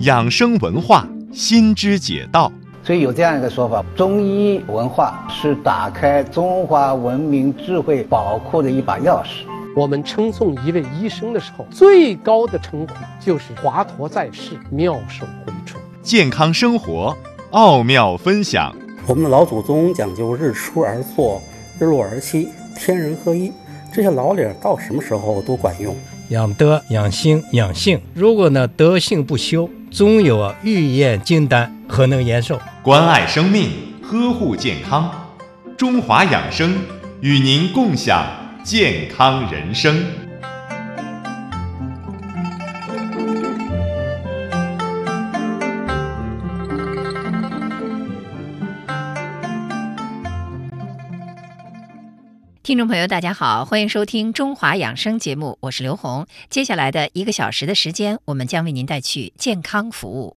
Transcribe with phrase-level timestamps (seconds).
[0.00, 2.52] 养生文化心之解道。
[2.84, 9.44] 所以有这样一个说法：中医文化是打开中华文明智慧宝库的一把钥匙。
[9.76, 15.82] 我们称颂一位医生的时候，最高的称呼就是华佗在世，妙手回春。
[16.02, 17.16] 健康生活
[17.50, 18.74] 奥妙分享。
[19.06, 21.40] 我们的老祖宗讲究日出而作，
[21.78, 23.52] 日落而息，天人合一，
[23.92, 25.94] 这些老理儿到什么时候都管用。
[26.30, 28.00] 养德、养心、养性。
[28.14, 32.60] 如果呢德性不修，终有啊欲验金丹，何能延寿？
[32.82, 33.70] 关爱生命，
[34.02, 35.10] 呵护健康。
[35.76, 36.74] 中华养生
[37.20, 38.24] 与您共享
[38.62, 40.04] 健康人生。
[52.68, 56.26] 听众朋友，大家好，欢迎收听《中华养生》节目，我是刘红。
[56.50, 60.37] 接下来的一个小时的时间，我们将为您带去健康服务。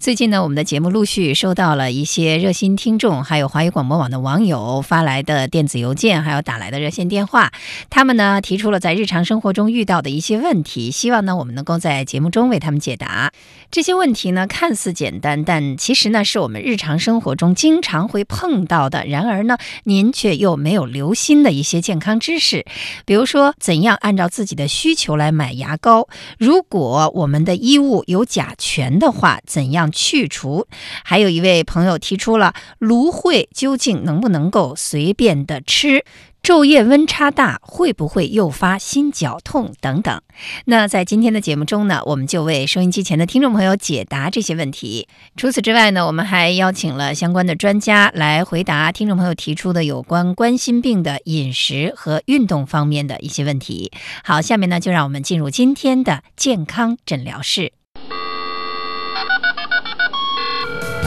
[0.00, 7.50] 最近呢，我们的节目陆续收到了一些热心听众，还有华语广播网的网友发来的电子邮件，还有打来的热线电话。
[7.90, 13.32] 他们呢提出了在日常生活中遇到的一些问题，希望呢我们能够在节目中为他们解答。
[13.72, 19.04] 这些问题呢看似简单，但其实呢是我们日常生活中经常会碰到的。
[19.04, 22.64] 然而呢，您却又没有留心的一些健康知识，
[23.04, 26.06] 比如说怎样按照自己的需求来买牙膏。
[26.38, 29.87] 如果我们的衣物有甲醛的话，怎样？
[29.90, 30.66] 去除，
[31.04, 36.04] 还有一位朋友提出了芦荟究竟能不能够随便的吃？
[36.40, 40.22] 昼夜温差大会不会诱发心绞痛等等？
[40.66, 45.08] 那在今天的节目中呢，我们就为收音机前的听众朋友解答这些问题。
[45.36, 53.90] 除此之外呢，我们还邀请了相关的专家来回答听众朋友提出的有关冠心病的饮食和运动方面的一些问题。
[54.22, 57.77] 好，下面呢就让我们进入今天的健康诊疗室。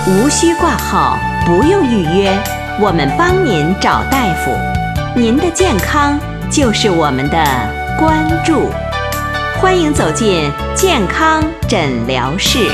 [0.07, 2.36] 无需挂号，不用预约，
[2.80, 4.52] 我们帮您找大夫。
[5.15, 7.37] 您的健康就是我们的
[7.99, 8.71] 关注，
[9.59, 12.71] 欢迎走进健康诊疗室。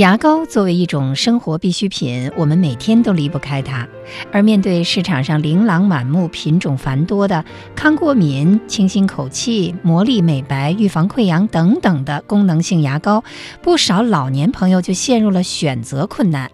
[0.00, 3.86] 牙膏作为一种生活必需品，我们每天都离不开它。
[4.32, 7.44] 而面对市场上琳琅满目、品种繁多的
[7.76, 13.22] 抗过敏、清新口气、魔力美白、预防溃疡等等的功能性牙膏，
[13.60, 16.50] 不少老年朋友就陷入了选择困难。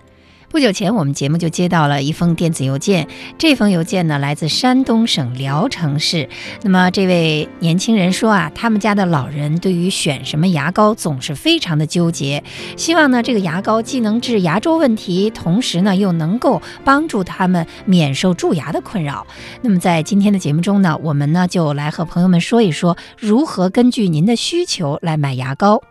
[0.48, 3.08] 不久前，我们节目就接到了一封电子邮件。
[3.36, 6.28] 这封邮件呢，来自山东省聊城市。
[6.62, 12.42] 那么，这位年轻人说啊，他们家的老人对于选什么牙膏总是非常的纠结，
[12.76, 19.26] 希望呢，这个牙膏既能治牙周问题，同时呢，又能够帮助他们免受蛀牙的困扰。
[19.62, 25.82] 那么，在今天的节目中呢，我们呢就来和朋友们说一说，如何根据您的需求来买牙膏。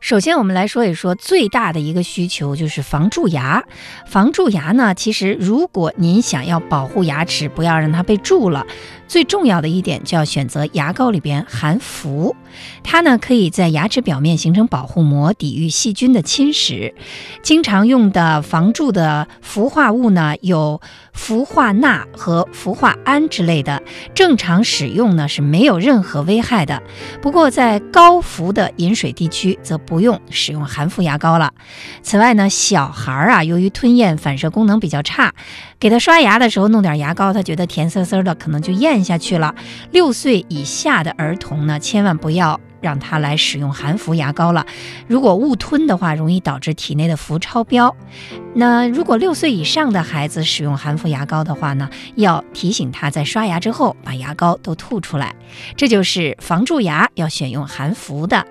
[0.00, 3.62] 首先，我们来说一说最大的一个需求就是防蛀牙。
[4.06, 8.66] 防蛀牙呢，其实如果您想要保护牙齿，不要让它被蛀了。
[9.06, 12.34] 最重要的一点就要选择牙膏里边含氟，
[12.82, 16.94] 它呢可以在牙齿表面形成保护膜，抵御细菌的侵蚀。
[17.42, 20.80] 经常用的防蛀的氟化物呢有
[21.20, 23.82] 氟化钠和氟化铵之类的，
[24.14, 26.82] 正常使用呢是没有任何危害的。
[27.20, 31.52] 不过在高氟的饮水地区则不用使用含氟牙膏了。
[32.02, 35.34] 此外呢，小孩儿啊由于吞咽反射功能比较差，
[35.78, 39.04] 给他刷牙的时候弄点牙膏，他觉得甜丝丝的，可能就咽。
[39.04, 39.54] 下去了。
[39.90, 44.66] 六岁以下的儿童呢，千万不要让他来使用含氟牙膏了。
[45.06, 47.94] 如果误吞的话，容易导致体内的氟超标。
[48.54, 55.34] 那如果六岁以上的孩子使用含氟牙膏的话呢，要提醒他在刷牙之后把牙膏都吐出来。
[55.76, 58.46] 这就是防蛀牙要选用含氟的。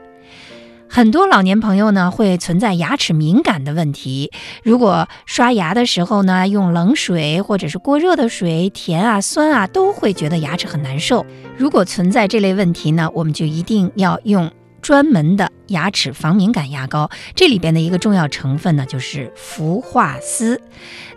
[0.91, 4.31] 很多老年朋友呢会存在牙齿敏感的问题，
[4.63, 11.23] 如果刷牙的时候呢用冷水或者是过热的水，甜啊酸啊都会觉得牙齿很难受。
[11.55, 14.51] 如果存在这类问题呢，我们就一定要用。
[14.81, 20.61] 专门的牙齿防敏感牙膏，这里边的一个重要成分呢，就是氟化丝。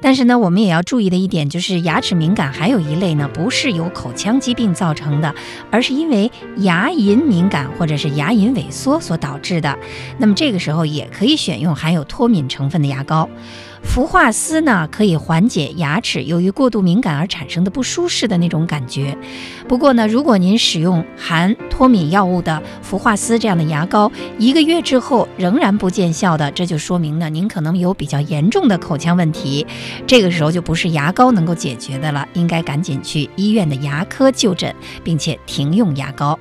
[0.01, 5.35] 但是呢，我们也要注意的一点就是，牙齿敏感还有一类呢，不是由口腔疾病造成的，
[5.71, 9.79] 而是因为牙龈敏感或者是牙龈萎缩所导致的。
[10.19, 13.29] 那么这个时候也可以选用含有脱敏成分的牙膏。
[13.83, 19.17] 氟化丝呢可以缓解牙齿由于过度敏感而产生的不舒适的那种感觉。
[19.69, 29.67] 不过呢，如果您使用含脱敏药物的氟化丝这样的牙膏，一个月之后仍然不见效的，这就说明呢您可能有比较严重的口腔问题。
[30.07, 34.75] 这个时候就不是牙膏能够解决的了，应该赶紧去医院的牙科就诊，
[35.05, 36.39] 并且停用牙膏。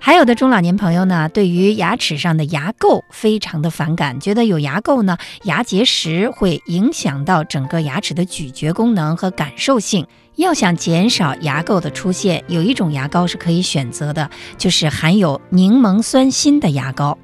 [0.00, 10.06] 还有的中老年朋友呢，对于牙齿上的牙垢非常的反感，觉得有牙垢呢，牙结石会影响到整个牙齿的咀嚼功能和感受性。
[10.36, 17.18] 要想减少牙垢的出现，有一种牙膏是可以选择的，就是含有柠檬酸锌的牙膏。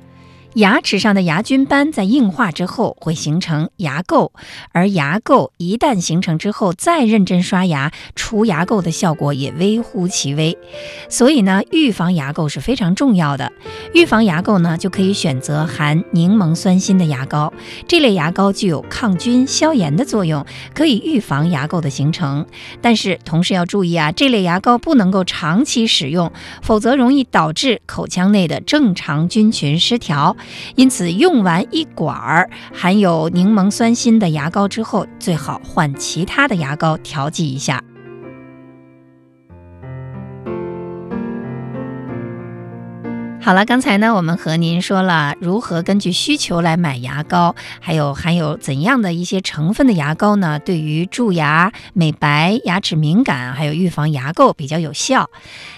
[0.54, 4.30] 牙齿上的牙菌斑在硬化之后会形成牙垢，
[4.70, 10.56] 而牙垢一旦形成之后，再认真刷牙除牙垢的效果也微乎其微。
[11.08, 13.50] 所以呢，预防牙垢是非常重要的。
[13.94, 17.52] 预防牙垢呢，就可以选择含柠檬酸锌的牙膏。
[17.88, 22.46] 这类牙膏具有抗菌消炎的作用，可以预防牙垢的形成。
[22.80, 26.30] 但是同时要注意啊，这类牙膏不能够长期使用，
[26.62, 30.36] 否则容易导致口腔内的正常菌群失调。
[30.76, 37.82] 因此，用完一管儿含有柠檬酸锌的牙膏之后，最好换其他的牙膏调剂一下。
[43.44, 50.58] 好了，刚才呢，我们和您说了如何根据需求来买牙膏，还有含有怎样的一些成分的牙膏呢？
[50.58, 55.28] 对于蛀牙、美白、牙齿敏感，还有预防牙垢比较有效。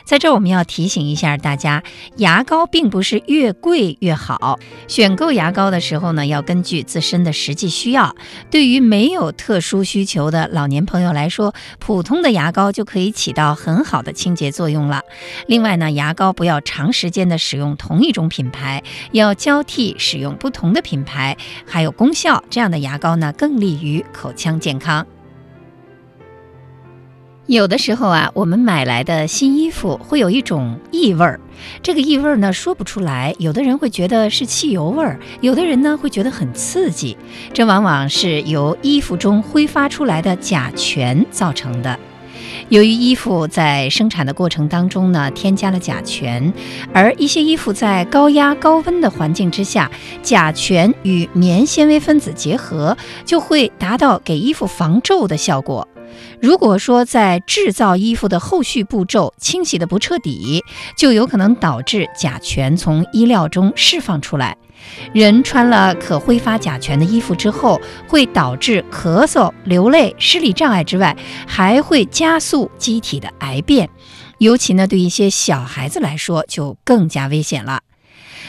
[0.05, 1.83] 在这儿我们要提醒一下大家，
[2.19, 4.61] 牙膏并不是越贵越好。
[4.87, 8.15] 选购牙膏的时候呢，要根据自身的实际需要。
[8.49, 15.03] 对于没有特殊需求的老年朋友来说，普通的牙膏就可以起到很好的清洁作用了。
[15.49, 17.56] 另外呢，牙膏不要长时间的使。
[17.57, 21.37] 用同一种品牌，要交替使用不同的品牌，
[21.67, 25.05] 还有功效，这样的牙膏呢更利于口腔健康。
[27.47, 31.39] 有的时候啊，我们买来的新衣服会有一种异味儿，
[31.81, 37.17] 这个异味儿呢说不出来，有的人会觉得是汽油味儿，有的人呢会觉得很刺激，
[37.53, 41.97] 这往往是由衣服中挥发出来的甲醛造成的。
[42.69, 46.53] 由于衣服在生产的过程当中呢，添加了甲醛，
[46.93, 49.89] 而一些衣服在高压高温的环境之下，
[50.21, 55.87] 甲醛与棉纤维分子结合，就会达到给衣服防皱的效果。
[56.41, 60.63] 如果说在制造衣服的后续步骤清洗的不彻底，
[60.97, 64.57] 就有可能导致甲醛从衣料中释放出来。
[65.13, 71.17] 人穿了可挥发甲醛的衣服之后，会导致咳嗽、流泪、视力障碍之外，
[71.47, 73.89] 还会加速机体的癌变。
[74.39, 77.81] 尤其呢，对一些小孩子来说，就更加危险了。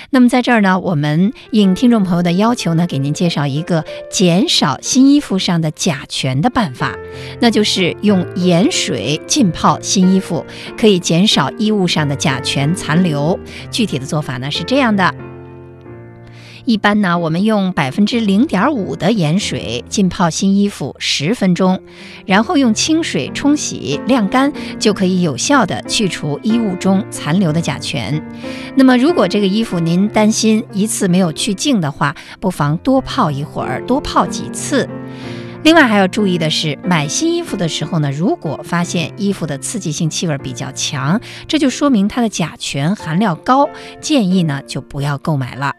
[0.10, 6.96] 那么在这儿呢，我们应听众朋友的要求呢，给您介绍一个减少新衣服上的甲醛的办法，
[7.42, 10.46] 那就是用盐水浸泡新衣服，
[10.78, 13.38] 可以减少衣物上的甲醛残留。
[13.70, 15.14] 具体的做法呢是这样的。
[16.68, 21.82] 一般呢，我们用百分之零点五的盐水浸泡新衣服十分钟，
[22.26, 28.22] 然后用清水冲洗晾干，就可以有效的去除衣物中残留的甲醛。
[28.76, 34.90] 那么，如果这个衣服您担心一次没有去净的话，不妨多泡一会儿，多泡几次。
[35.64, 43.70] 另外还要注意的是，买新衣服的时候呢，如果发现衣服的刺激性气味比较强，这就说明它的甲醛含量高，
[44.02, 45.74] 建议呢就不要购买了。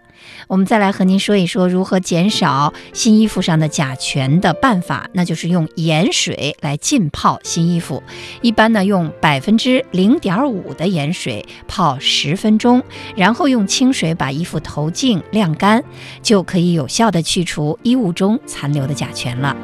[0.46, 8.02] 我们再来和您说一说如何减少新衣服上的甲醛的办法，那就是用盐水来浸泡新衣服。
[8.40, 12.82] 一般呢，用百分之零点五的盐水泡十分钟，
[13.17, 15.82] 然后用清水把衣服投净晾干，
[16.22, 19.56] 就可以有效的去除衣物中残留的甲醛了。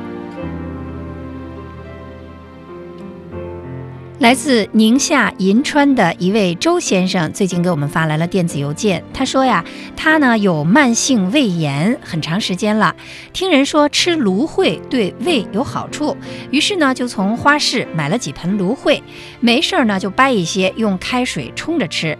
[4.25, 9.05] 来自宁夏银川的一位周先生最近给我们发来了电子邮件。
[9.13, 9.63] 他说呀，
[9.95, 12.97] 他呢有慢性胃炎很长时间了，
[13.35, 16.17] 听人说吃芦荟对胃有好处，
[16.51, 19.03] 于是呢就从花市买了几盆芦荟，
[19.41, 22.17] 没事儿呢就掰一些用开水冲着吃。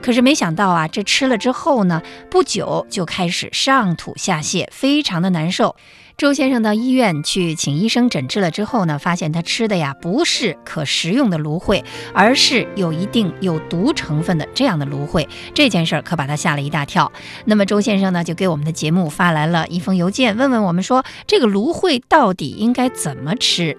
[0.00, 5.76] 可是没想到啊，这吃了之后呢，不久就开始上吐下泻，非常的难受。
[6.22, 11.82] 周先生到医院去请医生诊治了之后呢，发现他吃的呀不是可食用的芦荟，
[12.14, 15.28] 而是有一定有毒成分的这样的芦荟。
[15.52, 17.10] 这件事儿可把他吓了一大跳。
[17.44, 23.76] 那么周先生呢就给我们的节目发来了一封邮件，问问我们说这个芦荟到底应该怎么吃。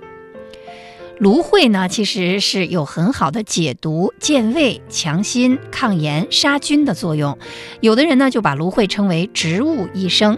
[1.20, 7.38] 芦荟呢，其实是有很好的解毒、健胃、强心、抗炎、杀菌的作用。
[7.82, 10.38] 有的人呢就把芦荟称为植物医生。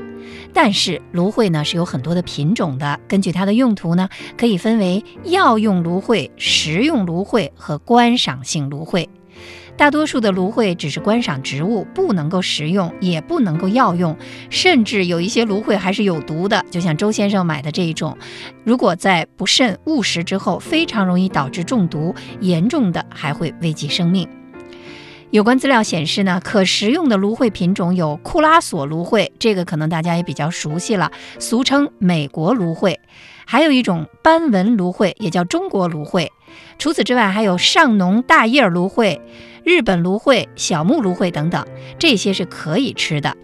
[0.53, 9.09] 但是芦荟呢是有很多的品种的，根据它的用途呢，可以分为药用芦荟、食用芦荟和观赏性芦荟。
[9.77, 14.15] 大多数的芦荟只是观赏植物，不能够食用，也不能够药用，
[14.49, 16.63] 甚至有一些芦荟还是有毒的。
[16.71, 18.17] 就像周先生买的这一种，
[18.63, 24.27] 如果在不慎误食之后，非常容易导致中毒，严重的还会危及生命。
[25.31, 32.95] 有关资料显示呢，可食用的芦荟品种有库拉索芦荟，这个可能大家也比较熟悉了，俗称美国芦荟；
[33.45, 36.31] 还有一种斑纹芦荟，也叫中国芦荟。
[36.77, 39.19] 除此之外，还有上农大叶芦荟、
[39.63, 41.65] 日本芦荟、小木芦荟等等，
[41.99, 43.35] 这些是可以吃的。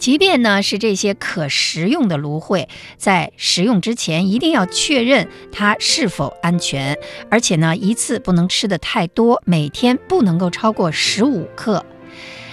[0.00, 2.66] 即便呢是这些可食用的芦荟，
[2.96, 6.98] 在食用之前一定要确认它是否安全，
[7.30, 11.84] 而且呢一次不能吃的太多，每天不能够超过十五克。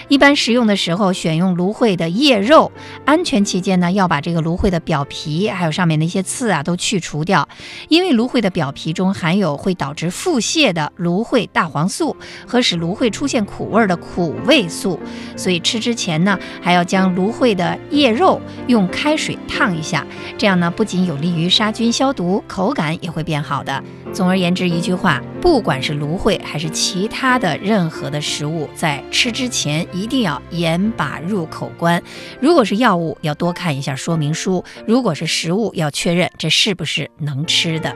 [0.08, 2.72] 一般食用的时候，选用芦荟的叶肉。
[3.04, 7.46] 安全期间呢，要把这个芦荟的表皮，还有上面的一些刺啊，都去除掉。
[7.88, 14.98] 因为芦荟的表皮中含有会导致腹泻的芦荟大黄素和使芦荟出现苦味的苦味素，
[15.36, 20.06] 所以吃之前呢，还要将芦荟的叶肉用开水烫一下。
[20.38, 23.82] 这样呢，不仅有利于杀菌消毒，口感也会变好的。
[24.12, 32.02] 总而言之，一句话，不管是芦荟还是其他的任何的食物，在吃之前一定要严把入口关。
[32.40, 37.94] 如果是药物，要多看一下说明书；如果是食物，要确认这是不是能吃的。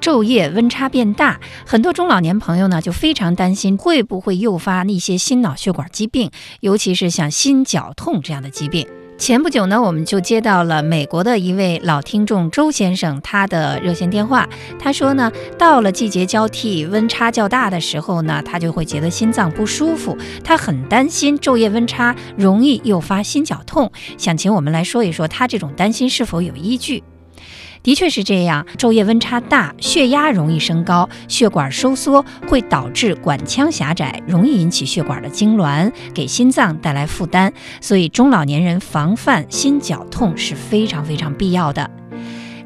[0.00, 6.30] 昼夜温差变大，很多中老年朋友呢就非常担心会不会诱发一些心脑血管疾病，
[6.60, 8.88] 尤其是像心绞痛这样的疾病。
[9.18, 14.48] 前不久呢，我们就接到了美国的一位老听众周先生他的热线电话。
[14.78, 20.16] 他说呢，到了季节交替、温差较大的时候呢，他就会觉得心脏不舒服。
[20.44, 27.02] 他很担心昼夜温差容易诱发心绞痛，想请我们来说一说他这种担心是否有依据。
[27.82, 37.52] 的确是这样，昼夜温差大，血压容易升高，血管收缩会导致管腔狭窄，容易引起血管的痉挛，给心脏带来负担。
[37.80, 41.88] 所以中老年人防范心绞痛是非常非常必要的。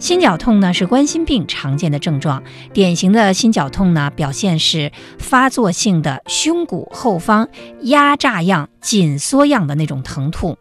[0.03, 2.43] 心绞痛呢是冠心病常见的症状，
[2.73, 4.91] 典型的心绞痛呢表现是
[5.21, 7.49] 发作性的胸骨后方
[7.83, 10.59] 压榨样、紧缩样的那种疼痛。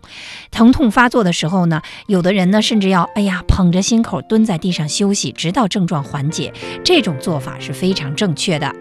[0.51, 6.53] 疼痛发作的时候呢，有的人呢甚至要哎呀捧着心口蹲在地上休息，直到症状缓解。
[6.83, 8.71] 这种做法是非常正确的。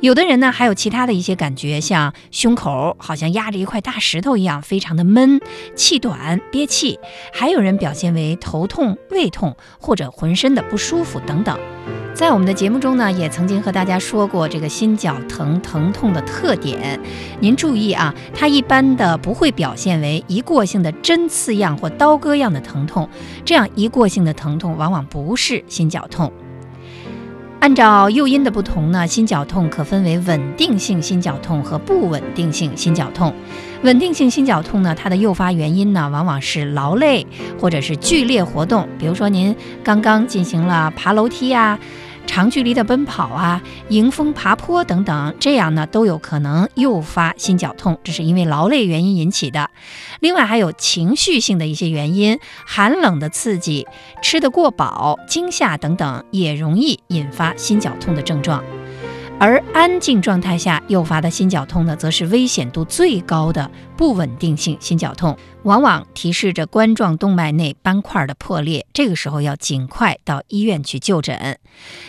[0.00, 5.40] 有的人呢，还有其他的一些感觉，像胸口好像压着一块大石头一样，非常的闷，
[5.74, 6.98] 气短、憋气；
[7.32, 11.58] 还有人表现为头痛、胃痛或者浑身的不舒服等等。
[12.14, 16.98] 在我们的节目中呢，也曾经和大家说过这个心绞疼疼痛的特点。
[17.40, 23.08] 您注意啊，它一般的不会表现为一过性的针刺样或刀割样的疼痛，
[23.44, 26.32] 这样一过性的疼痛往往不是心绞痛。
[27.66, 33.34] 按照诱因的不同呢，心绞痛可分为稳定性心绞痛和不稳定性心绞痛。
[33.82, 37.26] 稳定性心绞痛呢，它的诱发原因呢，往往是劳累
[37.58, 41.76] 或者是剧烈活动，比如说您刚刚进行了爬楼梯呀。
[42.26, 49.70] 长距离的奔跑啊，迎风爬坡等等，这样呢都有可能诱发心绞痛，这是因为劳累原因引起的。
[50.20, 53.86] 另外还有情绪性的一些原因，寒冷的刺激、
[54.22, 58.62] 吃得过饱、惊吓等等，也容易引发心绞痛的症状。
[59.38, 65.36] 而安静状态下诱发的心绞痛呢，则是危险度最高的不稳定性心绞痛。
[65.66, 71.58] 往往提示着冠状动脉内斑块的破裂，这个时候要尽快到医院去就诊。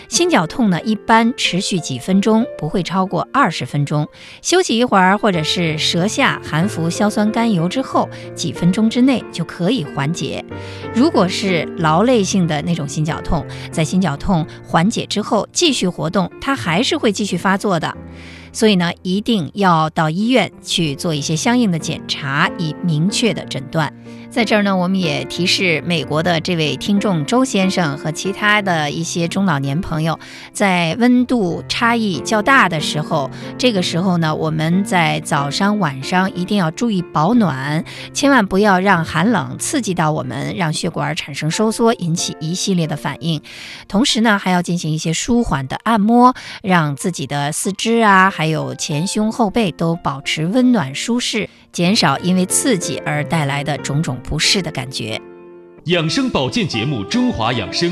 [0.08, 4.08] 心绞痛呢，一般持续几分钟，不会超过二十分钟。
[4.44, 10.46] 休息一会儿，或者是舌下含服硝酸甘油之后，几分钟之内就可以缓解。
[10.94, 17.98] 如果是劳累性的那种心绞痛，在心绞痛缓解之后继续活动，它还是会继续发作的。
[18.58, 23.94] 所以呢，一定要到医院去做一些相应的检查，以明确的诊断。
[24.30, 30.20] 在这儿呢，我们也提示美国的这位听众周先生和其他的一些中老年朋友，
[30.54, 43.42] 在温度差异较大的时候，这个时候呢，我们在早上、晚上一定要注意保暖，千万不要让寒冷刺激到我们，让血管产生收缩，引起一系列的反应。
[43.88, 51.50] 同时呢，还要进行一些舒缓的按摩，让自己的四肢啊，还有前胸后背都保持温暖舒适。
[51.74, 55.20] 减少因为刺激而带来的种种不适的感觉。
[55.86, 57.90] 养生保健节目《中华养生》，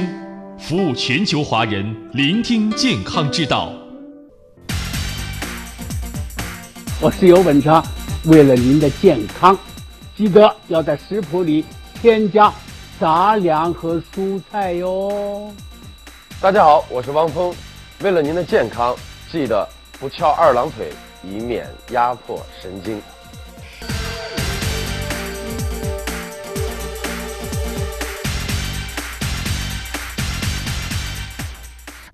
[0.60, 3.72] 服务全球华人，聆听健康之道。
[7.00, 7.82] 我是尤本昌，
[8.25, 9.58] 为了您的健康，
[10.18, 11.63] 记得要在食谱里
[12.01, 12.54] 添加
[13.00, 15.54] 杂粮和蔬菜哟。
[16.42, 17.56] 大家好，我是汪峰，
[18.01, 18.94] 为了您的健康，
[19.32, 19.65] 记得
[20.01, 20.92] 不翘二郎腿，
[21.24, 23.01] 以免压迫神经。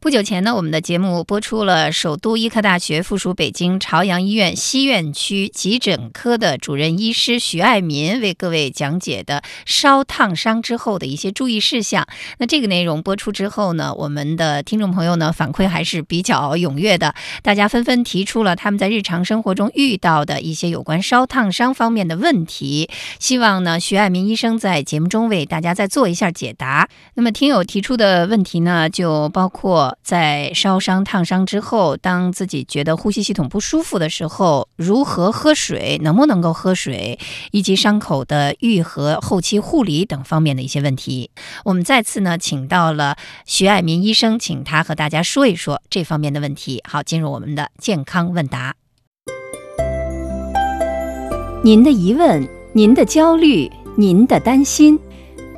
[0.01, 12.08] 不久前呢，我们的节目播出了首都医科大学附属北京朝阳医院西院区急诊科的主任医师徐爱民为各位讲解的烧烫伤之后的一些注意事项。
[12.39, 22.89] 那这个内容播出之后呢，我们的听众朋友呢反馈还是比较踊跃的，大家纷纷提出了他们在日常生活中遇到的一些有关烧烫伤方面的问题，
[23.20, 26.89] 希望呢徐爱民医生在节目中为大家再做一下解答。
[27.13, 29.90] 那么听友提出的问题呢，就包括。
[30.03, 37.19] 在烧伤、烫伤之后，当自己觉得呼吸系统不舒服的时候，如何喝水，能不能够喝水，
[37.51, 41.31] 以及伤口的愈合、后期护理等方面的一些问题，
[41.65, 46.81] 我们再次呢，请到了徐爱民医生，请他和大家说一说这方面的问题。
[46.88, 48.75] 好，进入我们的健康问答。
[51.63, 55.00] 您的疑问，您的焦虑，您的担心，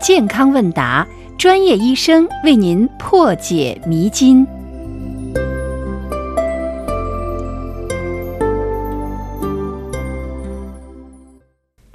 [0.01, 1.07] 健康问答。
[1.37, 4.45] 专业医生为您破解迷津。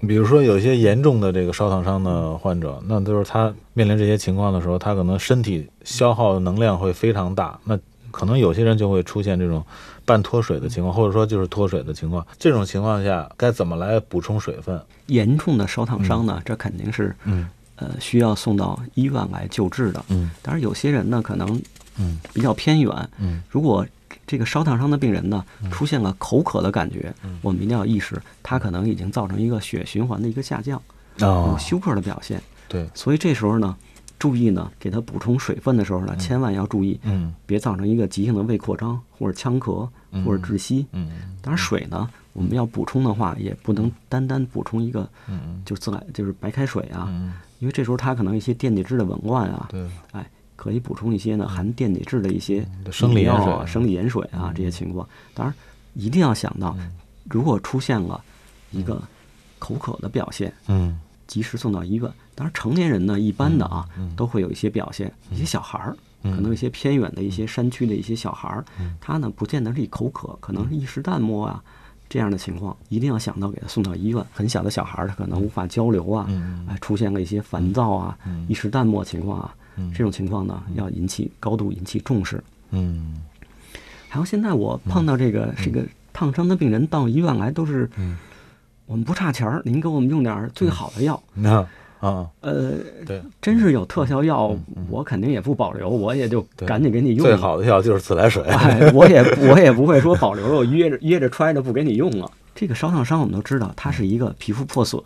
[0.06, 7.58] 比如说，有些严重的这个烧烫伤的患者，那都是他面临这些情况的时候，他可能身体消耗的能量会非常大。
[7.64, 7.78] 那
[8.10, 9.64] 可能有些人就会出现这种
[10.04, 12.26] 半脱水的情况，或者说就是脱水的情况。
[12.38, 14.80] 这种情况下，该怎么来补充水分？
[15.06, 16.40] 严重的烧烫伤呢？
[16.44, 17.48] 这肯定是嗯。
[17.78, 20.04] 呃，需要送到医院来救治的。
[20.08, 21.60] 嗯，当然有些人呢，可能
[21.96, 22.18] 嗯。
[22.32, 23.10] 比较偏远。
[23.18, 23.84] 嗯，如果
[24.26, 30.80] 这个烧烫伤的病人呢出现了口渴的感觉，我们一定要意识，他可能已经造成一个血循环的一个下降，
[31.18, 32.40] 有休克的表现。
[32.68, 33.76] 对，所以这时候呢，
[34.18, 39.88] 注意呢，给他补充水分的时候呢，千万要注意，嗯，别造成一个急性的胃扩张或者呛咳
[40.24, 40.86] 或者窒息。
[40.92, 41.10] 嗯，
[41.42, 45.62] 当然水呢，我们要补充的话，也不能单单补充一个，嗯。
[45.64, 47.08] 就自来就是白开水啊。
[47.58, 55.08] 因为这时候他可能一些电解质的紊乱啊，对，哎，可以补充一些呢含电解质的一些生理盐水、生理盐水啊这些情况。
[55.34, 55.54] 当然，
[55.94, 56.76] 一定要想到，
[57.24, 58.22] 如果出现了
[58.70, 59.02] 一个
[59.58, 62.10] 口渴的表现，嗯，及时送到医院。
[62.34, 63.84] 当然，成年人呢，一般的啊，
[64.16, 65.12] 都会有一些表现。
[65.30, 68.64] 一些小孩儿，可能一些偏远的一些山区的一些小孩儿，
[69.00, 71.62] 他呢，不见得是口渴，可能是一时淡漠啊。
[72.08, 74.24] 这样的情况一定要想到给他送到医院。
[74.32, 76.26] 很小的小孩儿他可能无法交流啊，
[76.68, 78.16] 哎，出现了一些烦躁啊、
[78.48, 79.54] 一时淡漠情况啊，
[79.94, 82.42] 这种情况呢要引起高度引起重视。
[82.70, 83.20] 嗯，
[84.08, 87.88] 还有现在我碰到这个这个烫伤的病人到医院来都是，
[88.86, 91.22] 我们不差钱儿，您给我们用点最好的药。
[92.00, 92.74] 啊，呃，
[93.06, 94.56] 对，真是有特效药，
[94.88, 97.26] 我肯定也不保留，我也就赶紧给你用。
[97.26, 98.42] 最好的药就是自来水，
[98.94, 102.30] 我也我也不会说保留了，我掖着 掖着揣着不给你用了。
[102.54, 105.00] 这个烧烫伤我们都知道，它是一个皮肤破损、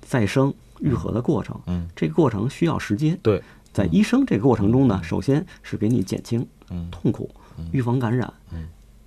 [0.00, 3.18] 再生、愈合的过程，嗯，这个过程需要时间。
[3.22, 6.46] 对，在医生这个过程中呢，首先是给你减轻
[6.90, 7.30] 痛苦，
[7.72, 8.32] 预防感染，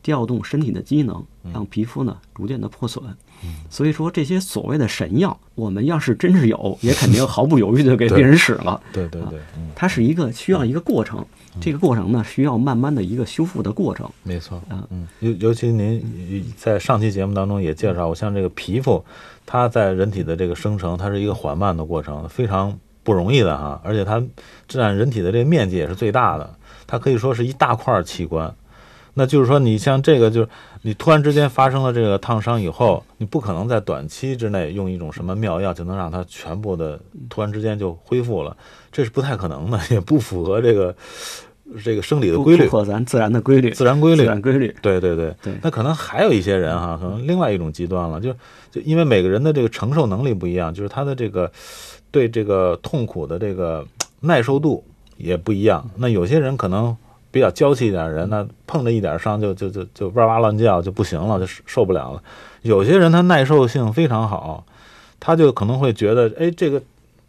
[0.03, 3.03] 调动身体的机能，让皮肤呢逐渐的破损。
[3.69, 8.79] 所以说这些所谓的神药，我们要是真是有，也肯定毫不犹豫的给病人使了。
[8.93, 9.39] 对对对，
[9.75, 11.25] 它是一个需要一个过程，
[11.59, 14.09] 这个过程呢需要慢慢的一个修复的过程。
[14.23, 19.03] 没错，嗯嗯，尤尤其您在上期节目当中也介绍过，像这个皮肤，
[19.45, 24.23] 它在人体的这个生成，它是一个缓慢的过程，非常不容易的哈，而且它
[24.69, 26.55] 占人体的这个面积也是最大的，
[26.87, 28.55] 它可以说是一大块器官。
[29.15, 30.49] 那就是说，你像这个，就是
[30.81, 36.99] 你突然之间发生了这个烫伤以后，你不可能在短期之内用一种什么妙药就能让它全部的
[37.29, 38.57] 突然之间就恢复了，
[38.91, 40.95] 这是不太可能的， 也不符合这个
[41.83, 44.75] 这个生理的规律，符合咱自然的规律，自然规律，自然规律。
[44.81, 45.53] 对对对对。
[45.61, 48.33] 那可能还有一些人哈，可能另外一种极端了，就
[48.71, 51.51] 就因为每个人的这个承受能力不一样，就是他的这个
[52.09, 53.85] 对这个痛苦的这个
[54.21, 54.83] 耐受度
[55.17, 55.87] 也不一样。
[55.97, 56.97] 那有些人可能。
[57.33, 62.21] 比较娇气一点的人，那碰着一点伤就就就就哇哇乱叫就不行了，就受不了了。
[62.61, 64.63] 有些人他耐受性非常好，
[65.19, 66.79] 他就可能会觉得，哎，这个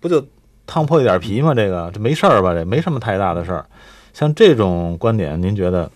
[0.01, 0.23] 不就
[0.67, 1.55] 烫破一点皮吗？
[1.55, 2.53] 这个这没事儿吧？
[2.53, 3.64] 这没什么太大的事儿。
[4.12, 5.90] 像这种观点，您觉得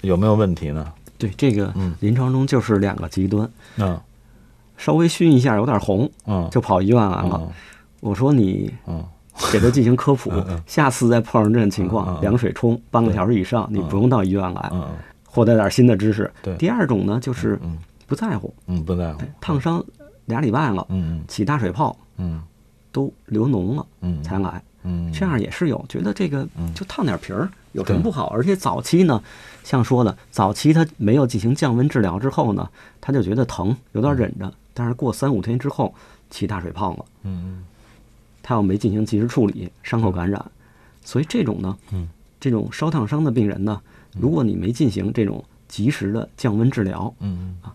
[0.00, 0.92] 有没有问题呢？
[1.16, 3.48] 对，这个临床中就是两个极端。
[3.76, 4.00] 嗯，
[4.76, 7.52] 稍微熏一下有点红，嗯，就跑医院来了。
[8.00, 9.04] 我说你，嗯，
[9.52, 10.32] 给他进行科普，
[10.66, 14.72] 下次再碰上这种情况，凉水冲半个小时以上，你不用到医院来，
[15.24, 16.30] 获得点新的知识。
[16.42, 17.58] 对，第二种呢就是
[18.06, 19.84] 不在乎，嗯，不在乎，烫伤
[20.26, 22.42] 俩礼拜了，嗯，起大水泡，嗯，
[22.90, 28.26] 都流脓了，嗯，才来，嗯，这样也是有，觉得这个就烫点皮儿有什么不好？
[28.28, 29.22] 而且早期呢，
[29.62, 32.68] 像说的，早期他没有进行降温治疗之后呢，
[33.00, 35.94] 他就觉得疼，有点忍着，但是过三五天之后
[36.30, 37.64] 起大水泡了，嗯嗯。
[38.48, 40.42] 他要没进行及时处理，伤口感染，
[41.04, 42.08] 所以这种呢，嗯，
[42.40, 43.78] 这种烧烫伤的病人呢，
[44.18, 47.74] 如果你没进行这种及时的降温治疗，嗯啊，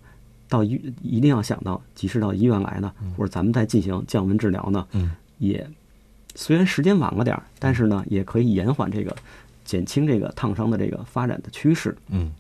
[0.50, 5.70] 到医一定要想到及时到医院来呢，或者咱们再进行降温治疗呢，嗯，也
[6.34, 9.16] 虽然时间晚了点儿，但是呢，也可以延缓这个
[9.64, 12.32] 减轻这个烫伤的这个发展的趋势，嗯，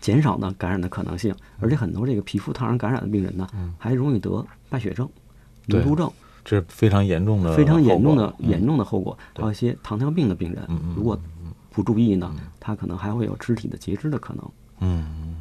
[0.00, 5.08] 减少呢感染的可能性，而且很多这个皮肤烫伤感染的病人呢，嗯还容易得败血症、
[5.68, 6.12] 对脓毒症。
[6.48, 9.18] 这是非常严重的，非常严重的嗯严重的后果。
[9.36, 11.20] 还有一些糖尿病的病人，如果
[11.70, 14.50] 不注意呢，他可能还会有肢体的截肢的可能。
[14.80, 15.34] 嗯。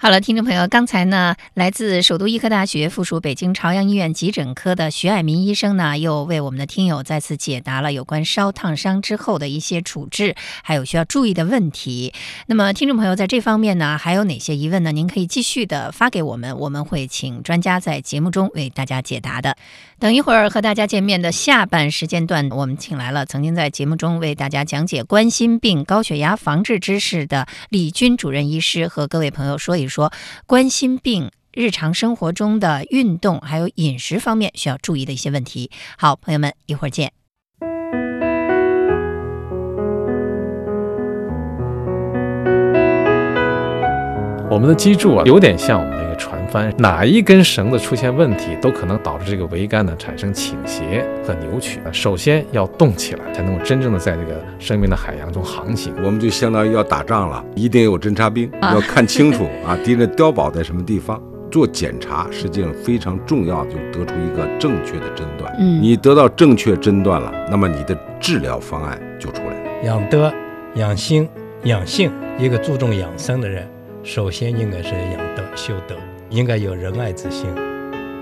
[0.00, 12.14] 好了，听众朋友，刚才呢，来自首都医科大学附属北京朝阳医院急诊科的徐爱民医生呢，又为我们的听友再次解答了有关烧烫伤之后的一些处置，还有需要注意的问题。
[12.46, 14.92] 那么，听众朋友在这方面呢，还有哪些疑问呢？
[14.92, 19.56] 您可以继续的发给我们，我们会请专家在节目中为大家解答的。
[20.00, 30.12] 等一会儿和大家见面的下半时间段，我们请来了曾经在节目中为大家讲解冠心病、高血压防治知识的李军主任医师，和各位朋友说一说
[30.46, 35.68] 冠心病日常生活中的运动还有饮食方面需要注意的一些问题。
[35.96, 37.12] 好，朋友们，一会儿见。
[44.50, 51.80] 我们的脊柱啊，有点像我们的一个船帆，哪一根绳子出现问题，都可能导致这个桅杆呢产生倾斜和扭曲。
[51.92, 55.92] 首先要动起来，才能够真正的在这个生命的海洋中航行。
[56.02, 61.20] 我们就相当于要打仗了，一定有侦察兵，要看清楚啊，敌人碉堡在什么地方。
[61.50, 65.54] 做检查实际上非常重要，就得出一个正确的诊断。
[65.58, 69.84] 嗯，你得到正确诊断了，那么你的治疗方案就出来了。
[69.84, 70.32] 养德、
[70.74, 71.28] 养心、
[71.64, 73.66] 养性，一个注重养生的人。
[74.08, 75.94] 首先应该是养德修德，
[76.30, 77.46] 应该有仁爱之心。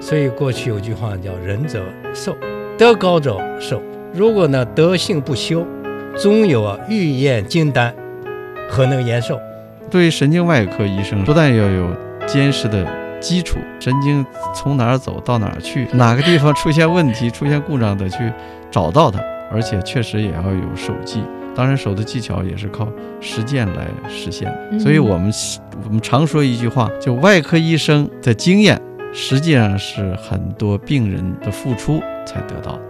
[0.01, 1.81] 所以过去有句话叫“仁者
[2.13, 2.37] 寿，
[2.77, 3.81] 德高者寿”。
[4.13, 5.65] 如果呢德性不修，
[6.19, 7.95] 终有啊欲验金丹，
[8.69, 9.39] 何能延寿？
[9.89, 11.89] 对于神经外科医生，不但要有
[12.27, 12.85] 坚实的
[13.21, 18.33] 基础，神经从哪儿走到哪儿去，哪个地方出现问题、出现故障的去
[18.73, 19.21] 找到它，
[19.53, 21.23] 而且确实也要有手技。
[21.57, 22.87] 当然，手的技巧也是靠
[23.21, 24.79] 实践来实现的。
[24.79, 25.33] 所以，我们
[25.85, 28.81] 我们常说一句话，就外科医生的经验，
[29.15, 32.83] 实际上是很多病人的付出才得到的。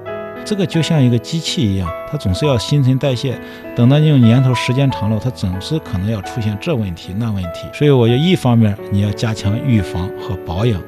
[0.45, 3.37] 这个就像一个机器一样，它总是要新陈代谢。
[3.75, 7.67] 等到用年头时间长了，它总是可能要出现这问题那问题。
[7.73, 10.81] 所以，我觉得一方面你要加强预防和保养，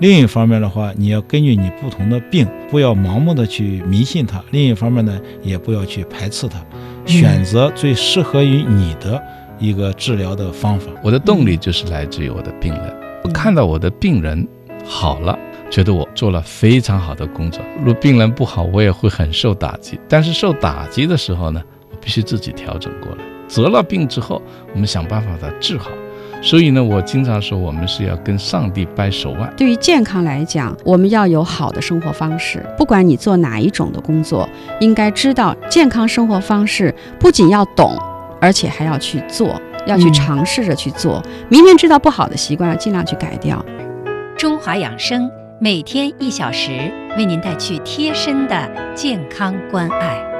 [0.00, 6.58] 另一方面的话，你要根据你不同的病，不要盲目的去迷信它；另一方面呢，也不要去排斥它。
[7.06, 9.22] 选择最适合于你的
[9.58, 10.90] 一个治疗的方法。
[11.02, 14.46] 我的动力就是来自于我的病人，我看到我的病人
[14.84, 15.38] 好了，
[15.70, 17.62] 觉得我做了非常好的工作。
[17.78, 19.98] 如果病人不好，我也会很受打击。
[20.08, 23.18] 但是受打击的时候呢，我必须自己调整过来。
[23.48, 25.90] 得了病之后，我们想办法把它治好。
[26.44, 29.50] 所以呢，我经常说，我们是要跟上帝掰手腕。
[29.56, 32.62] 对于健康来讲，我们要有好的生活方式。
[32.76, 34.46] 不管你做哪一种的工作，
[34.78, 37.96] 应该知道健康生活方式不仅要懂，
[38.42, 41.22] 而且还要去做，要去尝试着去做。
[41.24, 43.64] 嗯、明明知道不好的习惯，要尽量去改掉。
[44.36, 50.33] 中华养生每天一小时，为您带去贴身的健康关爱。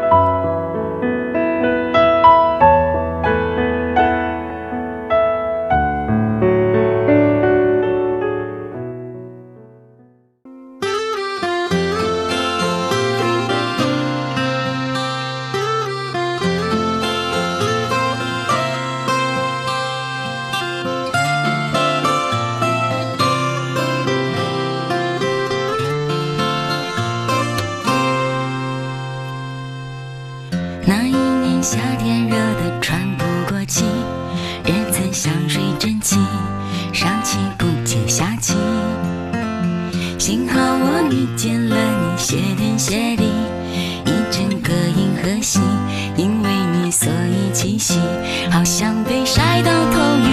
[49.34, 50.28] 晒到头晕，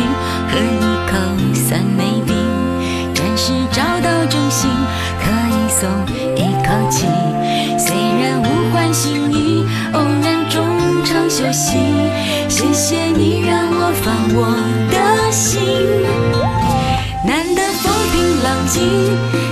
[0.51, 1.17] 喝一口
[1.55, 2.35] 酸梅冰。
[3.15, 4.69] 暂时找到真心，
[5.19, 5.89] 可以松
[6.35, 7.07] 一口气。
[7.79, 11.79] 虽然无关心意，偶然中场休息。
[12.47, 14.53] 谢谢你让我放我
[14.91, 15.59] 的心，
[17.25, 19.50] 难得风平浪静。